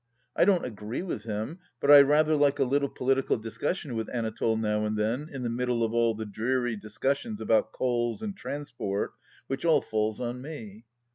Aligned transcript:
I 0.35 0.45
don't 0.45 0.65
agree 0.65 1.03
with 1.03 1.25
him, 1.25 1.59
but 1.79 1.91
I 1.91 2.01
rather 2.01 2.35
like 2.35 2.57
a 2.57 2.63
little 2.63 2.89
political 2.89 3.37
discussion 3.37 3.95
with 3.95 4.09
Anatole 4.11 4.57
now 4.57 4.83
and 4.83 4.97
then, 4.97 5.29
in 5.31 5.43
the 5.43 5.49
middle 5.51 5.83
of 5.83 5.93
all 5.93 6.15
the 6.15 6.25
dreary 6.25 6.75
discussions 6.75 7.39
about 7.39 7.71
coals 7.71 8.23
and 8.23 8.35
transport, 8.35 9.11
which 9.45 9.63
all 9.63 9.79
falls 9.83 10.19
on 10.19 10.41
me. 10.41 10.85